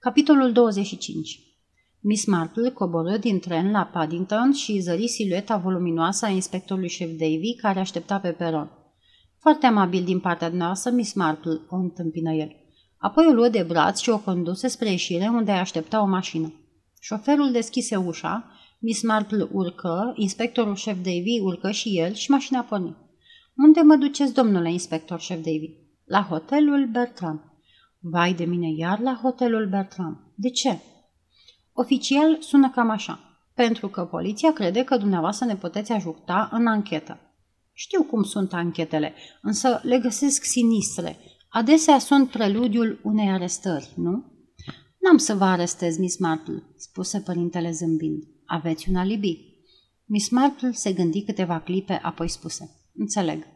[0.00, 1.40] Capitolul 25
[2.00, 7.56] Miss Marple coborâ din tren la Paddington și zări silueta voluminoasă a inspectorului șef Davy,
[7.56, 8.70] care aștepta pe peron.
[9.38, 12.56] Foarte amabil din partea noastră, Miss Marple, o întâmpină el.
[12.98, 16.52] Apoi o luă de braț și o conduse spre ieșire unde aștepta o mașină.
[17.00, 22.96] Șoferul deschise ușa, Miss Marple urcă, inspectorul șef Davy urcă și el și mașina porni.
[23.56, 25.76] Unde mă duceți, domnule inspector șef Davy?
[26.04, 27.47] La hotelul Bertram.
[28.00, 30.32] Vai de mine, iar la hotelul Bertram.
[30.34, 30.78] De ce?
[31.72, 33.20] Oficial sună cam așa.
[33.54, 37.20] Pentru că poliția crede că dumneavoastră ne puteți ajuta în anchetă.
[37.72, 41.18] Știu cum sunt anchetele, însă le găsesc sinistre.
[41.48, 44.10] Adesea sunt preludiul unei arestări, nu?
[44.98, 48.22] N-am să vă arestez, Miss Marple, spuse părintele zâmbind.
[48.46, 49.38] Aveți un alibi.
[50.04, 52.70] Miss Marple se gândi câteva clipe, apoi spuse.
[52.94, 53.46] Înțeleg.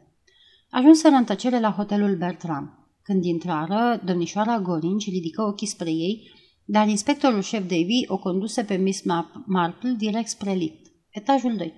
[0.70, 2.81] Ajunseră în tăcere la hotelul Bertram.
[3.02, 6.30] Când intrară, domnișoara Gorinci ridică ochii spre ei,
[6.64, 9.02] dar inspectorul șef Davy o conduse pe Miss
[9.46, 10.86] Marple direct spre lift.
[11.10, 11.74] Etajul 2.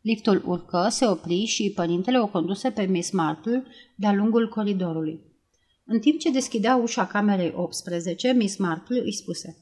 [0.00, 3.64] Liftul urcă, se opri și părintele o conduse pe Miss Marple
[3.96, 5.20] de-a lungul coridorului.
[5.84, 9.56] În timp ce deschidea ușa camerei 18, Miss Marple îi spuse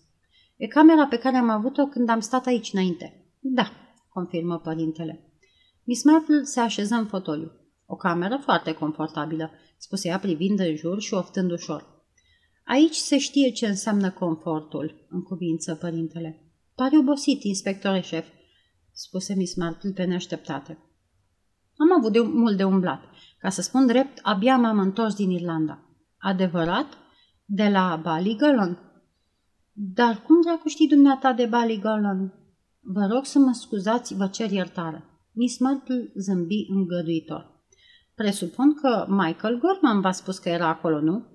[0.57, 3.27] E camera pe care am avut-o când am stat aici înainte.
[3.41, 3.71] Da,
[4.09, 5.33] confirmă părintele.
[5.85, 7.53] Miss Marple se așeză în fotoliu.
[7.95, 12.05] O cameră foarte confortabilă, spuse ea privind în jur și oftând ușor.
[12.65, 16.53] Aici se știe ce înseamnă confortul, în cuvință părintele.
[16.75, 18.27] Pare obosit, inspectore șef,
[18.93, 20.79] spuse Miss Marple pe neașteptate.
[21.77, 23.03] Am avut de, mult de umblat.
[23.39, 25.79] Ca să spun drept, abia m-am întors din Irlanda.
[26.19, 26.87] Adevărat?
[27.45, 28.79] De la Ballygalon?
[29.73, 32.35] Dar cum dracu știi dumneata de Ballygalon?
[32.81, 35.05] Vă rog să mă scuzați, vă cer iertare.
[35.33, 37.54] Miss Marple zâmbi îngăduitor.
[38.15, 41.27] Presupun că Michael Gorman v-a spus că era acolo, nu?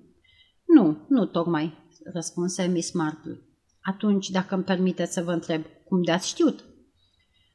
[0.64, 1.74] Nu, nu tocmai,
[2.12, 3.40] răspunse Miss Marple.
[3.80, 6.64] Atunci, dacă îmi permiteți să vă întreb, cum de-ați știut?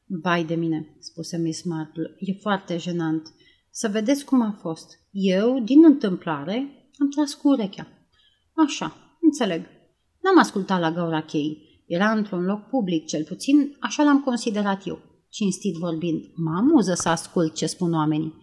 [0.08, 3.34] Vai de mine, spuse Miss Marple, e foarte jenant.
[3.70, 5.00] Să vedeți cum a fost.
[5.12, 6.56] Eu, din întâmplare,
[7.00, 7.88] am tras cu urechea.
[8.54, 9.66] Așa, înțeleg.
[10.22, 11.84] N-am ascultat la gaura cheii.
[11.88, 15.00] Era într-un loc public, cel puțin, așa l-am considerat eu.
[15.30, 18.34] Cinstit vorbind, mă amuză să ascult ce spun oamenii.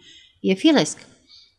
[0.43, 1.07] E firesc,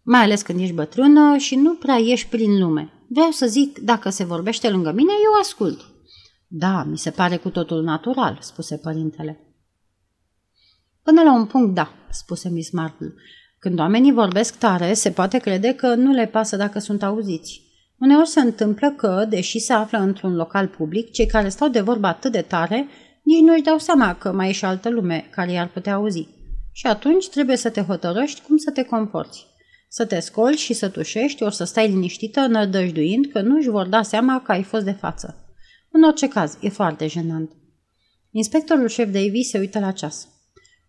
[0.01, 2.91] mai ales când ești bătrână și nu prea ieși prin lume.
[3.07, 5.79] Vreau să zic, dacă se vorbește lângă mine, eu ascult.
[6.47, 9.39] Da, mi se pare cu totul natural, spuse părintele.
[11.03, 13.13] Până la un punct, da, spuse Miss Marple.
[13.59, 17.61] Când oamenii vorbesc tare, se poate crede că nu le pasă dacă sunt auziți.
[17.97, 22.07] Uneori se întâmplă că, deși se află într-un local public, cei care stau de vorbă
[22.07, 22.87] atât de tare,
[23.23, 26.27] nici nu își dau seama că mai e și altă lume care i-ar putea auzi.
[26.73, 29.45] Și atunci trebuie să te hotărăști cum să te comporți.
[29.87, 33.87] Să te scolți și să tușești, ori să stai liniștită, nădăjduind că nu își vor
[33.87, 35.55] da seama că ai fost de față.
[35.91, 37.51] În orice caz, e foarte jenant.
[38.31, 40.27] Inspectorul șef Davy se uită la ceas.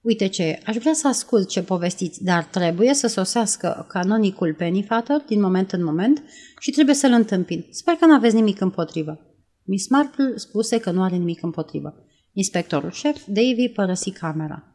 [0.00, 5.40] Uite ce, aș vrea să ascult ce povestiți, dar trebuie să sosească canonicul Pennyfather din
[5.40, 6.22] moment în moment
[6.58, 7.66] și trebuie să-l întâmpin.
[7.70, 9.20] Sper că nu aveți nimic împotrivă.
[9.62, 11.94] Miss Marple spuse că nu are nimic împotrivă.
[12.32, 14.73] Inspectorul șef, Davy, părăsi camera.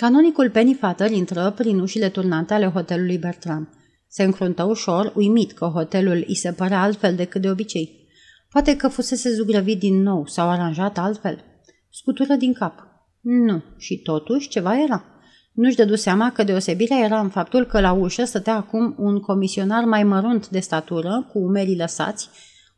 [0.00, 3.68] Canonicul Pennyfather intră prin ușile turnante ale hotelului Bertram.
[4.08, 8.08] Se încruntă ușor, uimit că hotelul îi se părea altfel decât de obicei.
[8.50, 11.44] Poate că fusese zugrăvit din nou sau aranjat altfel.
[11.90, 12.86] Scutură din cap.
[13.20, 15.04] Nu, și totuși ceva era.
[15.52, 19.84] Nu-și dădu seama că deosebirea era în faptul că la ușă stătea acum un comisionar
[19.84, 22.28] mai mărunt de statură, cu umerii lăsați,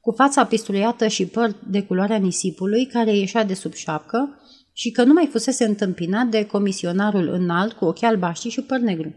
[0.00, 4.36] cu fața pistuliată și păr de culoarea nisipului care ieșea de sub șapcă
[4.72, 9.14] și că nu mai fusese întâmpinat de comisionarul înalt cu ochi albaștri și păr negru.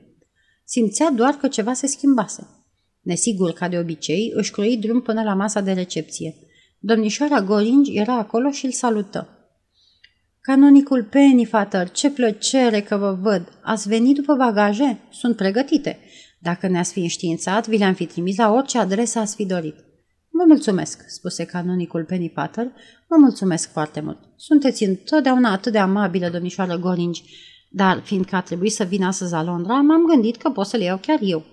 [0.64, 2.48] Simțea doar că ceva se schimbase.
[3.02, 6.36] Nesigur ca de obicei, își croi drum până la masa de recepție.
[6.80, 9.30] Domnișoara Goringi era acolo și îl salută.
[10.42, 13.60] Canonicul Pennyfather, ce plăcere că vă văd!
[13.62, 15.00] Ați venit după bagaje?
[15.12, 16.00] Sunt pregătite.
[16.40, 19.76] Dacă ne-ați fi înștiințat, vi le-am fi trimis la orice adresă ați fi dorit.
[20.38, 22.72] Vă mulțumesc, spuse canonicul Pennyfather.
[23.08, 24.18] Vă mulțumesc foarte mult.
[24.36, 27.24] Sunteți întotdeauna atât de amabilă, domnișoară Goringi,
[27.70, 30.84] dar fiindcă a trebuit să vin astăzi la Londra, m-am gândit că pot să le
[30.84, 31.46] iau chiar eu.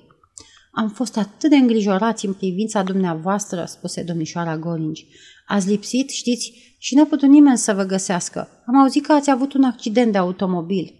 [0.72, 5.06] Am fost atât de îngrijorați în privința dumneavoastră, spuse domnișoara Goringi.
[5.46, 8.48] Ați lipsit, știți, și n-a putut nimeni să vă găsească.
[8.66, 10.94] Am auzit că ați avut un accident de automobil.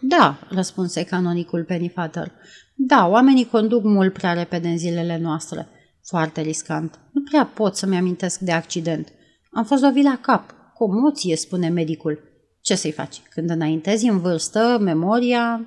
[0.00, 2.32] Da, răspunse canonicul Pennyfather.
[2.74, 5.68] Da, oamenii conduc mult prea repede în zilele noastre.
[6.04, 6.98] Foarte riscant.
[7.12, 9.12] Nu prea pot să-mi amintesc de accident.
[9.50, 10.54] Am fost lovit la cap.
[10.74, 12.18] Comoție, spune medicul.
[12.60, 13.22] Ce să-i faci?
[13.30, 15.66] Când înaintezi în vârstă, memoria...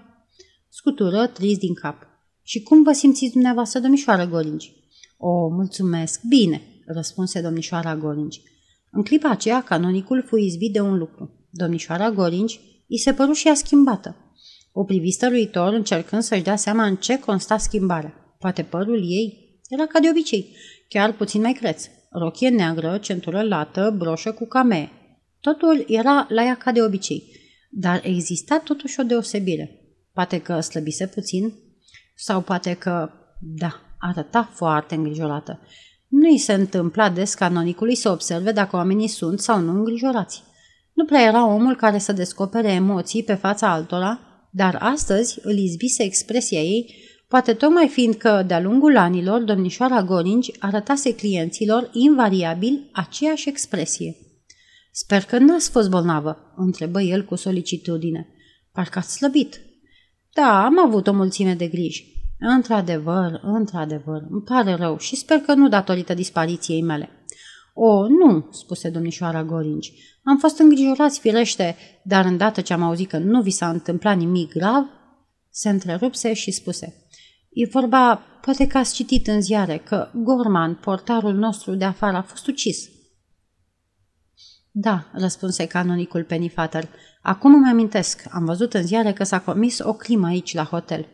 [0.69, 2.07] Scutură trist din cap.
[2.41, 4.73] Și cum vă simțiți dumneavoastră, domnișoară Goringi?
[5.17, 8.41] O, mulțumesc, bine, răspunse domnișoara Gorinci.
[8.91, 11.47] În clipa aceea, canonicul fu izbit de un lucru.
[11.49, 14.15] Domnișoara Gorinci îi se păru și ea schimbată.
[14.71, 18.35] O privi stăruitor, încercând să-și dea seama în ce consta schimbarea.
[18.39, 20.56] Poate părul ei era ca de obicei,
[20.88, 21.88] chiar puțin mai creț.
[22.09, 24.91] Rochie neagră, centură lată, broșă cu camee.
[25.39, 27.23] Totul era la ea ca de obicei,
[27.69, 29.79] dar exista totuși o deosebire.
[30.13, 31.53] Poate că slăbise puțin
[32.15, 33.09] sau poate că,
[33.41, 35.59] da, arăta foarte îngrijorată.
[36.07, 40.44] Nu i se întâmpla des canonicului să observe dacă oamenii sunt sau nu îngrijorați.
[40.94, 44.19] Nu prea era omul care să descopere emoții pe fața altora,
[44.51, 46.95] dar astăzi îl izbise expresia ei,
[47.27, 54.16] poate tocmai fiindcă de-a lungul anilor domnișoara Goringi arătase clienților invariabil aceeași expresie.
[54.92, 58.27] Sper că n-ați fost bolnavă?" întrebă el cu solicitudine.
[58.72, 59.60] Parcă ați slăbit."
[60.33, 62.16] Da, am avut o mulțime de griji.
[62.39, 67.10] Într-adevăr, într-adevăr, îmi pare rău și sper că nu datorită dispariției mele.
[67.74, 69.94] O, nu, spuse domnișoara Goringi.
[70.24, 74.54] Am fost îngrijorați firește, dar îndată ce am auzit că nu vi s-a întâmplat nimic
[74.54, 74.86] grav,
[75.50, 77.04] se întrerupse și spuse.
[77.55, 82.21] E vorba, poate că ați citit în ziare, că Gorman, portarul nostru de afară, a
[82.21, 82.89] fost ucis.
[84.71, 86.89] Da, răspunse canonicul Pennyfather.
[87.21, 91.07] Acum îmi amintesc, am văzut în ziare că s-a comis o crimă aici la hotel.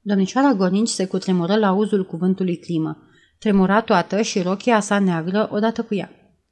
[0.00, 3.02] Domnișoara Gorinci se cutremură la uzul cuvântului crimă.
[3.38, 6.10] Tremura toată și rochia sa neagră odată cu ea.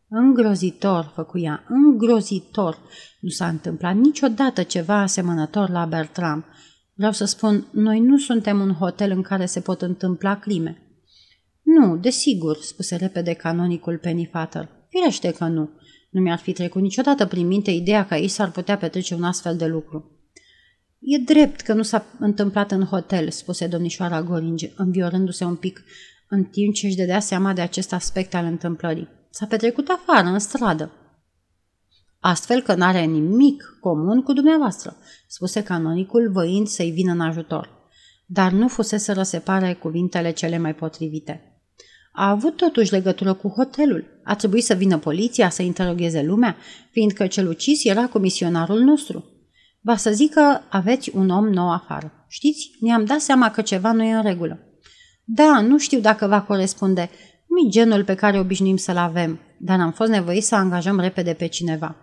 [0.09, 2.79] Îngrozitor, făcuia, îngrozitor.
[3.21, 6.45] Nu s-a întâmplat niciodată ceva asemănător la Bertram.
[6.95, 10.83] Vreau să spun, noi nu suntem un hotel în care se pot întâmpla crime.
[11.63, 14.69] Nu, desigur, spuse repede canonicul Pennyfather.
[14.89, 15.71] Firește că nu.
[16.11, 19.57] Nu mi-ar fi trecut niciodată prin minte ideea că aici s-ar putea petrece un astfel
[19.57, 20.11] de lucru.
[21.01, 25.85] E drept că nu s-a întâmplat în hotel, spuse domnișoara Goringe, înviorându-se un pic,
[26.29, 29.09] în timp ce își dădea seama de acest aspect al întâmplării.
[29.39, 30.93] S-a petrecut afară, în stradă.
[32.21, 34.97] Astfel că n-are nimic comun cu dumneavoastră,
[35.27, 37.71] spuse canonicul, voind să-i vină în ajutor.
[38.27, 41.61] Dar nu fusese răsepare cuvintele cele mai potrivite.
[42.13, 44.21] A avut totuși legătură cu hotelul.
[44.25, 46.57] A trebuit să vină poliția să interogheze lumea,
[46.91, 49.25] fiindcă cel ucis era comisionarul nostru.
[49.81, 52.25] Va să zic că aveți un om nou afară.
[52.29, 54.59] Știți, ne-am dat seama că ceva nu e în regulă.
[55.25, 57.11] Da, nu știu dacă va corespunde.
[57.57, 61.47] Nu genul pe care obișnuim să-l avem, dar am fost nevoit să angajăm repede pe
[61.47, 61.97] cineva.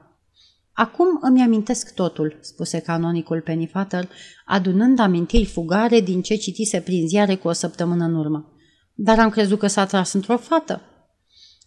[0.74, 4.10] Acum îmi amintesc totul, spuse canonicul Pennyfather,
[4.46, 8.54] adunând amintiri fugare din ce citise prin ziare cu o săptămână în urmă.
[8.94, 10.82] Dar am crezut că s-a tras într-o fată.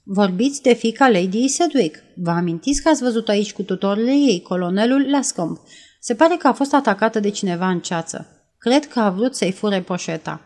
[0.05, 2.03] Vorbiți de fica Lady Sedwick.
[2.17, 5.61] Vă amintiți că ați văzut aici cu tutorile ei, colonelul Lascombe.
[6.01, 8.27] Se pare că a fost atacată de cineva în ceață.
[8.59, 10.41] Cred că a vrut să-i fure poșeta.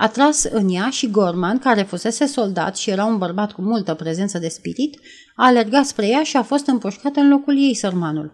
[0.00, 3.94] A tras în ea și Gorman, care fusese soldat și era un bărbat cu multă
[3.94, 5.00] prezență de spirit,
[5.34, 8.32] a alergat spre ea și a fost împușcat în locul ei sărmanul.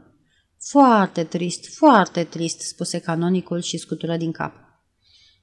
[0.69, 4.52] Foarte trist, foarte trist, spuse canonicul și scutură din cap.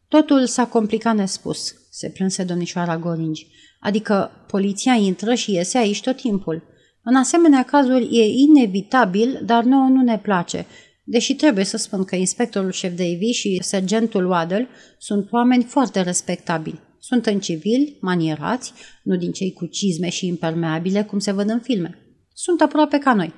[0.08, 3.48] Totul s-a complicat nespus, se plânse domnișoara Goringi.
[3.80, 6.64] Adică poliția intră și iese aici tot timpul.
[7.04, 10.66] În asemenea cazuri e inevitabil, dar nouă nu ne place,
[11.12, 14.68] deși trebuie să spun că inspectorul șef Davy și sergentul Waddle
[14.98, 16.80] sunt oameni foarte respectabili.
[17.00, 21.60] Sunt în civil, manierați, nu din cei cu cizme și impermeabile, cum se văd în
[21.60, 21.98] filme.
[22.34, 23.34] Sunt aproape ca noi.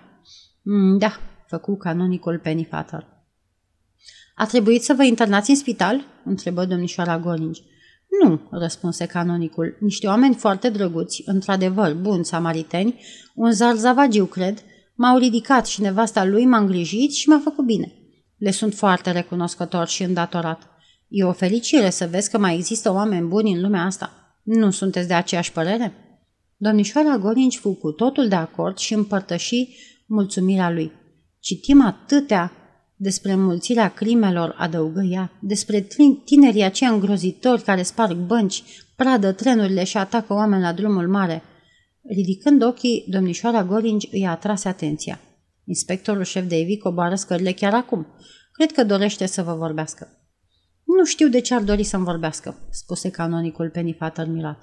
[0.61, 3.07] Mm, da, făcu canonicul Pennyfather.
[4.35, 7.63] A trebuit să vă internați în spital?" întrebă domnișoara Goringi.
[8.23, 9.77] Nu, răspunse canonicul.
[9.79, 12.99] Niște oameni foarte drăguți, într-adevăr buni samariteni,
[13.35, 14.63] un zarzavagiu, cred,
[14.95, 17.93] m-au ridicat și nevasta lui m-a îngrijit și m-a făcut bine.
[18.37, 20.61] Le sunt foarte recunoscător și îndatorat.
[21.07, 24.37] E o fericire să vezi că mai există oameni buni în lumea asta.
[24.43, 25.93] Nu sunteți de aceeași părere?
[26.57, 29.67] Domnișoara Gorinci fu cu totul de acord și împărtăși
[30.05, 30.91] mulțumirea lui.
[31.39, 32.51] Citim atâtea
[32.95, 35.87] despre mulțirea crimelor, adăugă ea, despre
[36.25, 38.63] tinerii aceia îngrozitori care sparg bănci,
[38.95, 41.43] pradă trenurile și atacă oameni la drumul mare.
[42.07, 45.19] Ridicând ochii, domnișoara Goringi îi atrase atenția.
[45.65, 48.07] Inspectorul șef Davy coboară scările chiar acum.
[48.51, 50.07] Cred că dorește să vă vorbească.
[50.83, 54.61] Nu știu de ce ar dori să-mi vorbească, spuse canonicul Pennyfather mirat.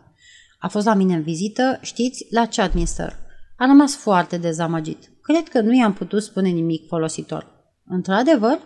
[0.58, 3.16] A fost la mine în vizită, știți, la Chadminster.
[3.56, 5.10] A rămas foarte dezamăgit.
[5.22, 7.46] Cred că nu i-am putut spune nimic folositor.
[7.86, 8.60] Într-adevăr?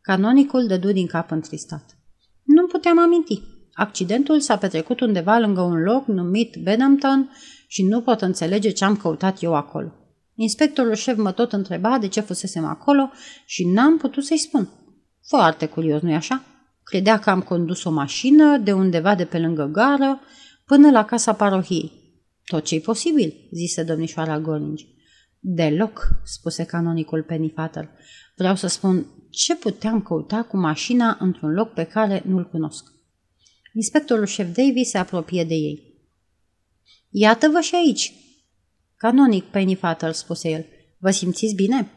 [0.00, 1.98] Canonicul dădu din cap întristat.
[2.42, 3.42] Nu puteam aminti.
[3.76, 7.30] Accidentul s-a petrecut undeva lângă un loc numit Benhampton
[7.66, 9.92] și nu pot înțelege ce am căutat eu acolo.
[10.34, 13.10] Inspectorul șef mă tot întreba de ce fusesem acolo
[13.46, 14.68] și n-am putut să-i spun.
[15.28, 16.42] Foarte curios, nu-i așa?
[16.82, 20.20] Credea că am condus o mașină de undeva de pe lângă gară
[20.64, 21.92] până la casa parohiei.
[22.44, 24.86] Tot ce e posibil, zise domnișoara Goringi.
[25.38, 27.88] Deloc, spuse canonicul Pennyfather.
[28.36, 32.94] Vreau să spun ce puteam căuta cu mașina într-un loc pe care nu-l cunosc.
[33.76, 35.94] Inspectorul șef Davy se apropie de ei.
[37.10, 38.12] Iată-vă și aici.
[38.96, 40.66] Canonic, Pennyfather, spuse el.
[40.98, 41.90] Vă simțiți bine?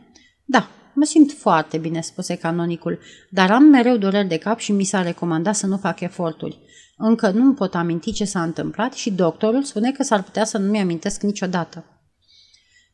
[0.45, 4.83] Da, mă simt foarte bine, spuse canonicul, dar am mereu dureri de cap și mi
[4.83, 6.59] s-a recomandat să nu fac eforturi.
[6.97, 10.79] Încă nu-mi pot aminti ce s-a întâmplat și doctorul spune că s-ar putea să nu-mi
[10.79, 11.85] amintesc niciodată.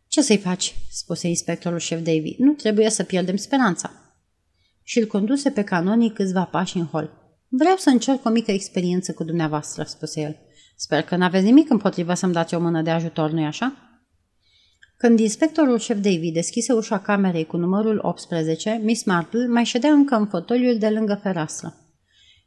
[0.07, 2.35] Ce să-i faci?" spuse inspectorul șef Davy.
[2.37, 3.91] Nu trebuie să pierdem speranța."
[4.83, 7.24] Și îl conduse pe canonii câțiva pași în hol.
[7.47, 10.37] Vreau să încerc o mică experiență cu dumneavoastră," spuse el.
[10.75, 13.85] Sper că n-aveți nimic împotrivă să-mi dați o mână de ajutor, nu-i așa?"
[14.97, 20.15] Când inspectorul șef Davy deschise ușa camerei cu numărul 18, Miss Marple mai ședea încă
[20.15, 21.75] în fotoliul de lângă fereastră.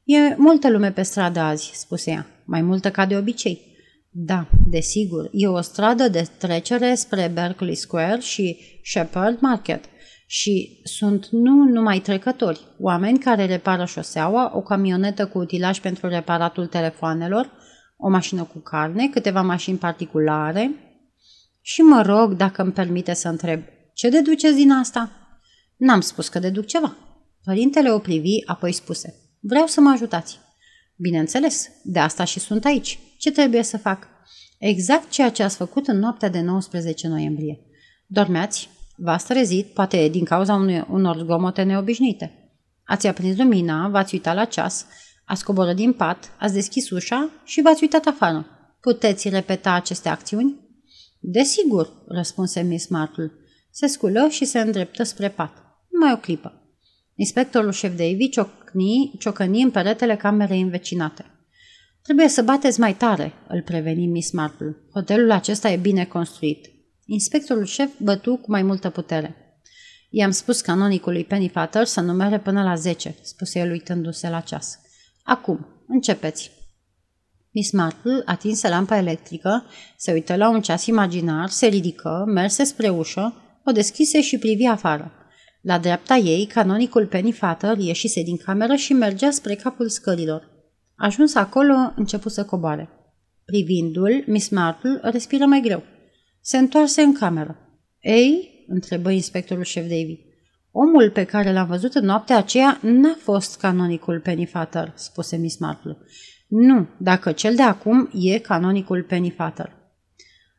[0.05, 3.69] E multă lume pe stradă azi," spuse ea, mai multă ca de obicei.
[4.11, 9.85] Da, desigur, e o stradă de trecere spre Berkeley Square și Shepherd Market
[10.31, 16.67] și sunt nu numai trecători, oameni care repară șoseaua, o camionetă cu utilaj pentru reparatul
[16.67, 17.51] telefoanelor,
[17.97, 20.71] o mașină cu carne, câteva mașini particulare
[21.61, 23.63] și mă rog dacă îmi permite să întreb,
[23.95, 25.11] ce deduceți din asta?
[25.77, 26.97] N-am spus că deduc ceva.
[27.45, 30.39] Părintele o privi, apoi spuse, vreau să mă ajutați.
[30.97, 32.99] Bineînțeles, de asta și sunt aici.
[33.19, 34.09] Ce trebuie să fac?
[34.59, 37.61] Exact ceea ce ați făcut în noaptea de 19 noiembrie.
[38.07, 42.53] Dormeați, v-ați trezit, poate din cauza unui, unor zgomote neobișnuite.
[42.85, 44.87] Ați aprins lumina, v-ați uitat la ceas,
[45.25, 48.47] ați coborât din pat, ați deschis ușa și v-ați uitat afară.
[48.81, 50.57] Puteți repeta aceste acțiuni?
[51.21, 53.33] Desigur, răspunse Miss Marple.
[53.71, 55.53] Se sculă și se îndreptă spre pat.
[56.01, 56.53] Mai o clipă.
[57.15, 61.25] Inspectorul șef Davy ciocni, ciocăni în peretele camerei învecinate.
[62.03, 64.77] Trebuie să bateți mai tare, îl preveni Miss Marple.
[64.93, 66.78] Hotelul acesta e bine construit.
[67.11, 69.37] Inspectorul șef bătu cu mai multă putere.
[70.11, 74.79] I-am spus canonicului Pennyfather să numere până la 10, spuse el uitându-se la ceas.
[75.23, 76.51] Acum, începeți.
[77.51, 79.65] Miss Marple atinse lampa electrică,
[79.97, 83.35] se uită la un ceas imaginar, se ridică, merse spre ușă,
[83.65, 85.13] o deschise și privi afară.
[85.61, 90.49] La dreapta ei, canonicul Pennyfather ieșise din cameră și mergea spre capul scărilor.
[90.97, 92.89] Ajuns acolo, început să coboare.
[93.45, 95.83] Privindu-l, Miss Marple respiră mai greu.
[96.49, 97.59] Se întoarse în cameră.
[98.01, 100.19] Ei, întrebă inspectorul șef Davy.
[100.71, 105.99] Omul pe care l-am văzut în noaptea aceea n-a fost canonicul Pennyfather, spuse Miss Marple.
[106.47, 109.73] Nu, dacă cel de acum e canonicul Pennyfather.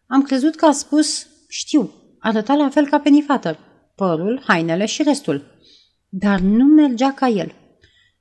[0.08, 3.60] Am crezut că a spus, știu, arăta la fel ca Pennyfather,
[3.96, 5.44] părul, hainele și restul.
[6.10, 7.54] Dar nu mergea ca el.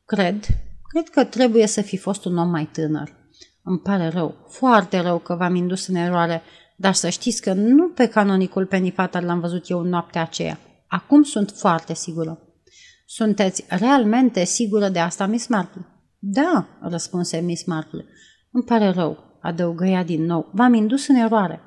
[0.05, 0.45] Cred,
[0.89, 3.17] Cred că trebuie să fi fost un om mai tânăr.
[3.63, 6.43] Îmi pare rău, foarte rău că v-am indus în eroare,
[6.81, 10.59] dar să știți că nu pe canonicul Pennyfather l-am văzut eu în noaptea aceea.
[10.87, 12.43] Acum sunt foarte sigură.
[13.07, 15.87] Sunteți realmente sigură de asta, Miss Marple?
[16.19, 18.05] Da, răspunse Miss Marple.
[18.51, 20.51] Îmi pare rău, adăugă ea din nou.
[20.53, 21.61] V-am indus în eroare.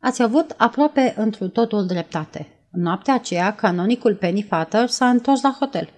[0.00, 2.68] Ați avut aproape întru totul dreptate.
[2.70, 5.88] În noaptea aceea, canonicul Pennyfather s-a întors la hotel.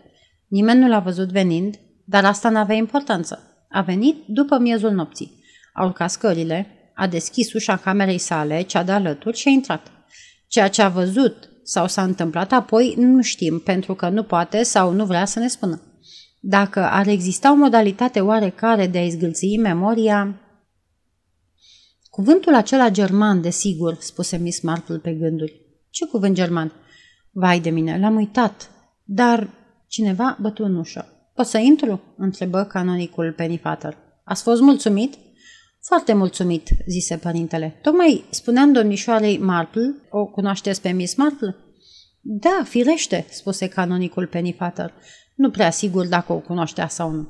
[0.48, 3.66] Nimeni nu l-a văzut venind, dar asta n-avea importanță.
[3.70, 5.44] A venit după miezul nopții.
[5.72, 9.92] A urcat scările, a deschis ușa camerei sale, cea de alături și a intrat.
[10.46, 14.92] Ceea ce a văzut sau s-a întâmplat apoi nu știm, pentru că nu poate sau
[14.92, 15.80] nu vrea să ne spună.
[16.40, 20.40] Dacă ar exista o modalitate oarecare de a izgâlți memoria...
[22.10, 25.60] Cuvântul acela german, desigur, spuse Miss Marple pe gânduri.
[25.90, 26.72] Ce cuvânt german?
[27.30, 28.70] Vai de mine, l-am uitat.
[29.04, 29.50] Dar
[29.86, 31.30] cineva bătu în ușă.
[31.34, 33.96] Pot să intru?" întrebă canonicul Pennyfather.
[34.24, 35.14] Ați fost mulțumit?"
[35.86, 37.78] Foarte mulțumit," zise părintele.
[37.82, 41.56] Tocmai spuneam domnișoarei Marple, o cunoașteți pe Miss Marple?"
[42.20, 44.92] Da, firește," spuse canonicul Pennyfather.
[45.34, 47.28] Nu prea sigur dacă o cunoștea sau nu.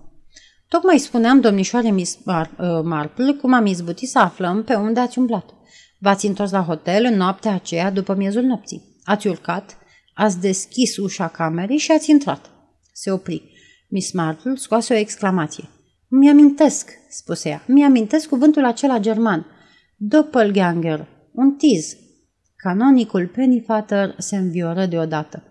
[0.69, 5.19] Tocmai spuneam domnișoare Miss Mar- uh, Marple cum am izbutit să aflăm pe unde ați
[5.19, 5.55] umblat.
[5.99, 8.97] V-ați întors la hotel în noaptea aceea după miezul nopții.
[9.05, 9.79] Ați urcat,
[10.15, 12.51] ați deschis ușa camerei și ați intrat.
[12.93, 13.53] Se opri.
[13.89, 15.69] Miss Marple scoase o exclamație.
[16.09, 19.47] Mi-amintesc, spuse ea, mi-amintesc cuvântul acela german.
[19.97, 21.97] Doppelganger, un tiz.
[22.57, 25.43] Canonicul Pennyfather se învioră deodată.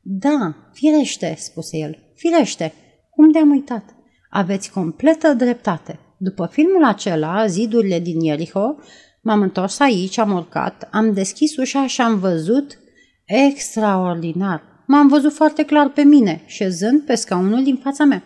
[0.00, 2.72] Da, firește, spuse el, firește.
[3.10, 3.94] Cum de-am uitat?
[4.30, 5.98] Aveți completă dreptate.
[6.16, 8.76] După filmul acela, zidurile din Jericho,
[9.22, 12.78] m-am întors aici, am urcat, am deschis ușa și am văzut
[13.24, 18.22] extraordinar M-am văzut foarte clar pe mine, șezând pe scaunul din fața mea.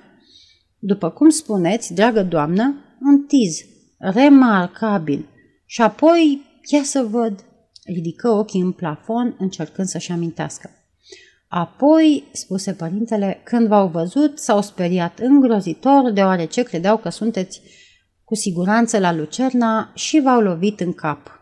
[0.79, 3.61] După cum spuneți, dragă doamnă, un tiz,
[3.99, 5.29] remarcabil.
[5.67, 7.45] Și apoi, ia să văd,
[7.85, 10.71] ridică ochii în plafon, încercând să-și amintească.
[11.49, 17.61] Apoi, spuse părintele, când v-au văzut, s-au speriat îngrozitor, deoarece credeau că sunteți
[18.25, 21.38] cu siguranță la Lucerna și v-au lovit în cap.